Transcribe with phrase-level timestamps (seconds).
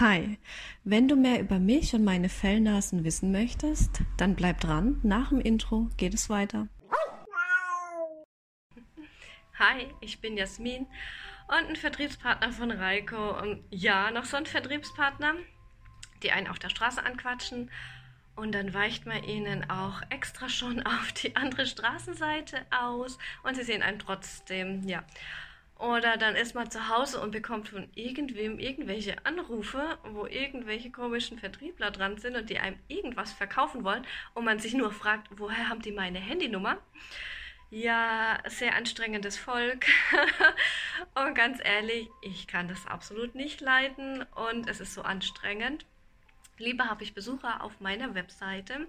[0.00, 0.38] Hi,
[0.82, 4.98] wenn du mehr über mich und meine Fellnasen wissen möchtest, dann bleib dran.
[5.04, 6.66] Nach dem Intro geht es weiter.
[9.56, 10.88] Hi, ich bin Jasmin
[11.46, 13.38] und ein Vertriebspartner von Reiko.
[13.40, 15.34] Und ja, noch so ein Vertriebspartner,
[16.24, 17.70] die einen auf der Straße anquatschen
[18.34, 23.62] und dann weicht man ihnen auch extra schon auf die andere Straßenseite aus und sie
[23.62, 25.04] sehen einen trotzdem, ja.
[25.84, 31.38] Oder dann ist man zu Hause und bekommt von irgendwem irgendwelche Anrufe, wo irgendwelche komischen
[31.38, 35.68] Vertriebler dran sind und die einem irgendwas verkaufen wollen und man sich nur fragt, woher
[35.68, 36.78] haben die meine Handynummer?
[37.68, 39.84] Ja, sehr anstrengendes Volk.
[41.14, 45.84] und ganz ehrlich, ich kann das absolut nicht leiden und es ist so anstrengend.
[46.58, 48.86] Lieber habe ich Besucher auf meiner Webseite.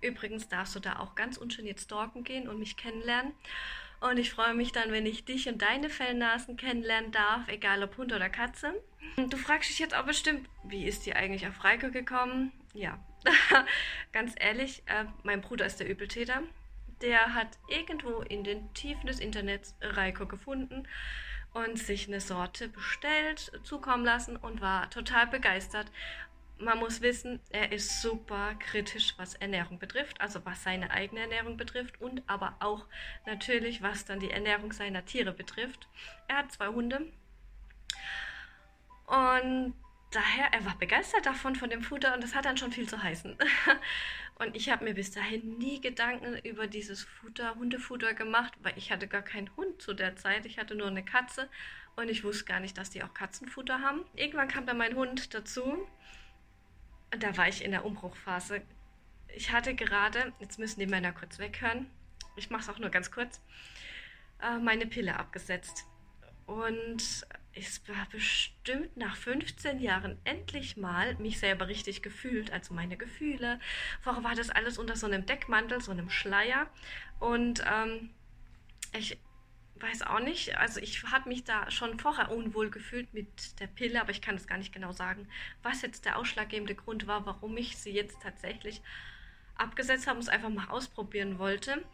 [0.00, 3.32] Übrigens darfst du da auch ganz ungeniert stalken gehen und mich kennenlernen.
[4.00, 7.96] Und ich freue mich dann, wenn ich dich und deine Fellnasen kennenlernen darf, egal ob
[7.96, 8.74] Hund oder Katze.
[9.16, 12.52] Du fragst dich jetzt auch bestimmt, wie ist die eigentlich auf Reiko gekommen?
[12.74, 12.98] Ja,
[14.12, 16.42] ganz ehrlich, äh, mein Bruder ist der Übeltäter.
[17.00, 20.86] Der hat irgendwo in den Tiefen des Internets Reiko gefunden
[21.54, 25.90] und sich eine Sorte bestellt, zukommen lassen und war total begeistert
[26.60, 31.56] man muss wissen, er ist super kritisch, was Ernährung betrifft, also was seine eigene Ernährung
[31.56, 32.86] betrifft und aber auch
[33.26, 35.88] natürlich, was dann die Ernährung seiner Tiere betrifft.
[36.26, 37.12] Er hat zwei Hunde
[39.06, 39.74] und
[40.10, 43.02] daher, er war begeistert davon, von dem Futter und das hat dann schon viel zu
[43.02, 43.36] heißen.
[44.38, 48.90] und ich habe mir bis dahin nie Gedanken über dieses Futter, Hundefutter gemacht, weil ich
[48.90, 50.46] hatte gar keinen Hund zu der Zeit.
[50.46, 51.48] Ich hatte nur eine Katze
[51.96, 54.04] und ich wusste gar nicht, dass die auch Katzenfutter haben.
[54.14, 55.86] Irgendwann kam dann mein Hund dazu
[57.10, 58.62] da war ich in der Umbruchphase.
[59.34, 61.86] Ich hatte gerade, jetzt müssen die Männer kurz weghören,
[62.36, 63.40] ich mache es auch nur ganz kurz,
[64.42, 65.84] äh, meine Pille abgesetzt.
[66.46, 72.96] Und es war bestimmt nach 15 Jahren endlich mal mich selber richtig gefühlt, also meine
[72.96, 73.60] Gefühle.
[74.00, 76.68] Vorher war das alles unter so einem Deckmantel, so einem Schleier.
[77.18, 78.10] Und ähm,
[78.96, 79.18] ich
[79.80, 80.56] weiß auch nicht.
[80.56, 84.36] Also ich habe mich da schon vorher unwohl gefühlt mit der Pille, aber ich kann
[84.36, 85.28] es gar nicht genau sagen,
[85.62, 88.82] was jetzt der ausschlaggebende Grund war, warum ich sie jetzt tatsächlich
[89.56, 91.84] abgesetzt habe und es einfach mal ausprobieren wollte.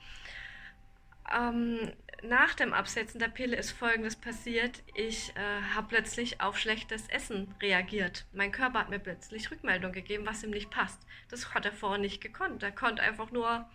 [1.34, 1.92] Ähm,
[2.22, 4.82] nach dem Absetzen der Pille ist Folgendes passiert.
[4.94, 8.26] Ich äh, habe plötzlich auf schlechtes Essen reagiert.
[8.32, 11.00] Mein Körper hat mir plötzlich Rückmeldung gegeben, was ihm nicht passt.
[11.28, 12.62] Das hat er vorher nicht gekonnt.
[12.62, 13.68] Er konnte einfach nur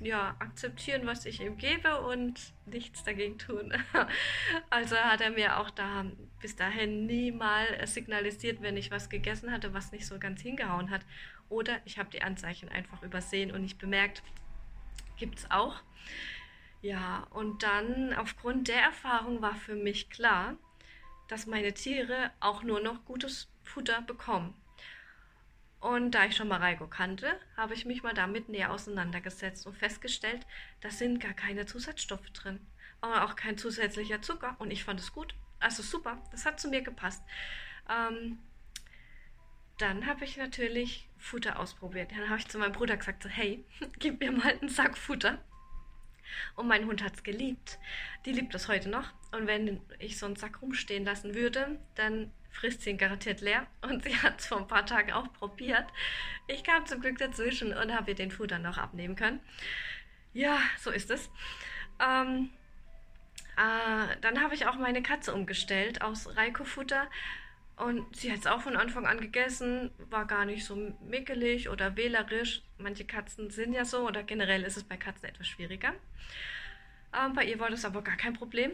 [0.00, 3.72] ja, akzeptieren, was ich ihm gebe und nichts dagegen tun.
[4.70, 6.04] also hat er mir auch da
[6.40, 10.90] bis dahin nie mal signalisiert, wenn ich was gegessen hatte, was nicht so ganz hingehauen
[10.90, 11.06] hat.
[11.48, 14.22] Oder ich habe die Anzeichen einfach übersehen und nicht bemerkt.
[15.16, 15.80] Gibt es auch.
[16.82, 20.56] Ja, und dann aufgrund der Erfahrung war für mich klar,
[21.28, 24.54] dass meine Tiere auch nur noch gutes Futter bekommen.
[25.80, 30.46] Und da ich schon Mareiko kannte, habe ich mich mal damit näher auseinandergesetzt und festgestellt,
[30.80, 32.60] da sind gar keine Zusatzstoffe drin.
[33.00, 34.56] Aber auch kein zusätzlicher Zucker.
[34.58, 35.34] Und ich fand es gut.
[35.60, 37.22] Also super, das hat zu mir gepasst.
[37.88, 38.38] Ähm,
[39.78, 42.10] dann habe ich natürlich Futter ausprobiert.
[42.12, 43.64] Dann habe ich zu meinem Bruder gesagt, so, hey,
[43.98, 45.38] gib mir mal einen Sack Futter.
[46.54, 47.78] Und mein Hund hat es geliebt.
[48.24, 49.12] Die liebt das heute noch.
[49.32, 53.66] Und wenn ich so einen Sack rumstehen lassen würde, dann frisst sie ihn garantiert leer.
[53.82, 55.86] Und sie hat es vor ein paar Tagen auch probiert.
[56.46, 59.40] Ich kam zum Glück dazwischen und habe ihr den Futter noch abnehmen können.
[60.32, 61.30] Ja, so ist es.
[62.00, 62.50] Ähm,
[63.56, 67.08] äh, dann habe ich auch meine Katze umgestellt aus Reiko-Futter.
[67.76, 70.76] Und sie hat es auch von Anfang an gegessen, war gar nicht so
[71.06, 72.62] mickelig oder wählerisch.
[72.78, 75.92] Manche Katzen sind ja so oder generell ist es bei Katzen etwas schwieriger.
[77.12, 78.72] Ähm, bei ihr war das aber gar kein Problem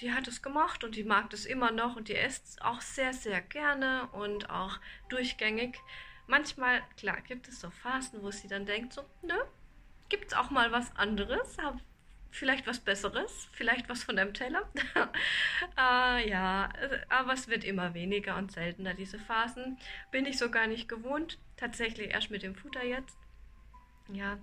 [0.00, 3.12] die hat es gemacht und die mag das immer noch und die isst auch sehr,
[3.12, 4.78] sehr gerne und auch
[5.08, 5.78] durchgängig.
[6.26, 9.38] Manchmal, klar, gibt es so Phasen, wo sie dann denkt, so, ne,
[10.10, 11.56] es auch mal was anderes,
[12.34, 14.68] vielleicht was Besseres, vielleicht was von dem Teller.
[15.78, 16.68] äh, ja,
[17.08, 19.78] aber es wird immer weniger und seltener, diese Phasen.
[20.10, 23.16] Bin ich so gar nicht gewohnt, tatsächlich erst mit dem Futter jetzt.
[24.12, 24.38] Ja,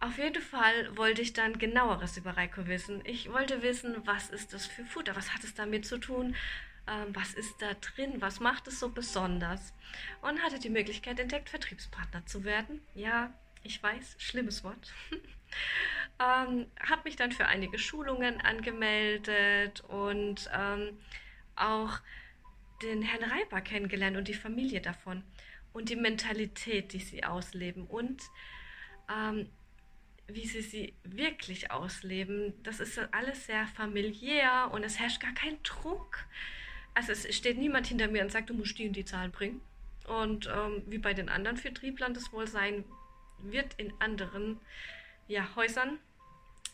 [0.00, 3.02] auf jeden Fall wollte ich dann genaueres über Reiko wissen.
[3.04, 6.34] Ich wollte wissen, was ist das für Futter, was hat es damit zu tun,
[6.86, 9.74] ähm, was ist da drin, was macht es so besonders.
[10.22, 12.80] Und hatte die Möglichkeit entdeckt, Vertriebspartner zu werden.
[12.94, 13.32] Ja,
[13.62, 14.92] ich weiß, schlimmes Wort.
[16.18, 20.98] ähm, habe mich dann für einige Schulungen angemeldet und ähm,
[21.56, 21.98] auch
[22.82, 25.22] den Herrn Reiber kennengelernt und die Familie davon
[25.72, 28.22] und die Mentalität, die sie ausleben und
[29.14, 29.48] ähm,
[30.28, 32.54] wie sie sie wirklich ausleben.
[32.62, 36.24] Das ist alles sehr familiär und es herrscht gar kein Druck.
[36.94, 39.60] Also es steht niemand hinter mir und sagt, du musst die und die Zahlen bringen.
[40.08, 42.84] Und ähm, wie bei den anderen Vertrieblern das wohl sein
[43.38, 44.58] wird in anderen
[45.28, 45.98] ja, Häusern,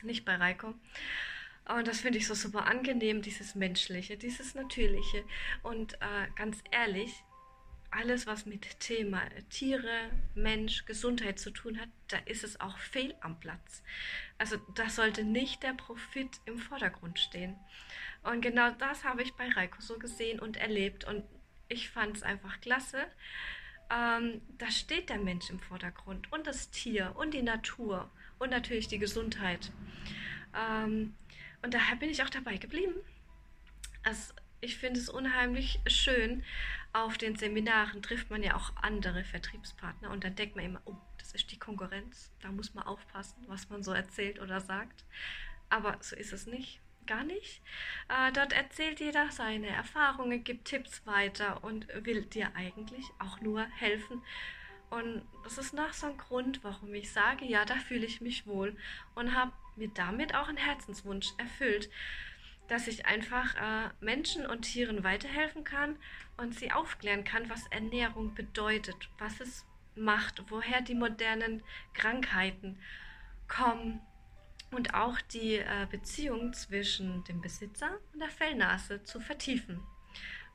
[0.02, 0.74] nicht bei Reiko.
[1.68, 5.24] Und das finde ich so super angenehm, dieses Menschliche, dieses Natürliche.
[5.62, 7.22] Und äh, ganz ehrlich,
[7.90, 13.14] alles, was mit Thema Tiere, Mensch, Gesundheit zu tun hat, da ist es auch fehl
[13.20, 13.82] am Platz.
[14.38, 17.54] Also da sollte nicht der Profit im Vordergrund stehen.
[18.22, 21.04] Und genau das habe ich bei Reiko so gesehen und erlebt.
[21.04, 21.24] Und
[21.68, 23.06] ich fand es einfach klasse.
[23.90, 28.10] Ähm, da steht der Mensch im Vordergrund und das Tier und die Natur
[28.42, 29.70] und natürlich die Gesundheit.
[30.54, 31.14] Ähm,
[31.62, 32.94] und daher bin ich auch dabei geblieben.
[34.02, 36.44] Also ich finde es unheimlich schön.
[36.92, 40.96] Auf den Seminaren trifft man ja auch andere Vertriebspartner und dann denkt man immer, oh,
[41.18, 42.32] das ist die Konkurrenz.
[42.40, 45.04] Da muss man aufpassen, was man so erzählt oder sagt.
[45.70, 46.80] Aber so ist es nicht.
[47.06, 47.62] Gar nicht.
[48.08, 53.64] Äh, dort erzählt jeder seine Erfahrungen, gibt Tipps weiter und will dir eigentlich auch nur
[53.64, 54.22] helfen.
[54.92, 58.46] Und das ist nach so ein Grund, warum ich sage, ja, da fühle ich mich
[58.46, 58.76] wohl
[59.14, 61.88] und habe mir damit auch einen Herzenswunsch erfüllt,
[62.68, 65.96] dass ich einfach äh, Menschen und Tieren weiterhelfen kann
[66.36, 71.62] und sie aufklären kann, was Ernährung bedeutet, was es macht, woher die modernen
[71.94, 72.78] Krankheiten
[73.48, 74.02] kommen
[74.72, 79.80] und auch die äh, Beziehung zwischen dem Besitzer und der Fellnase zu vertiefen.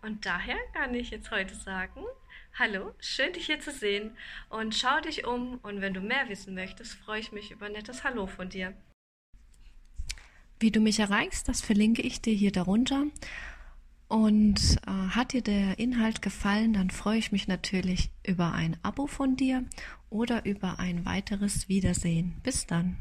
[0.01, 2.03] Und daher kann ich jetzt heute sagen,
[2.57, 4.11] hallo, schön dich hier zu sehen
[4.49, 7.73] und schau dich um und wenn du mehr wissen möchtest, freue ich mich über ein
[7.73, 8.73] nettes Hallo von dir.
[10.59, 13.05] Wie du mich erreichst, das verlinke ich dir hier darunter.
[14.07, 19.05] Und äh, hat dir der Inhalt gefallen, dann freue ich mich natürlich über ein Abo
[19.05, 19.65] von dir
[20.09, 22.39] oder über ein weiteres Wiedersehen.
[22.41, 22.97] Bis dann.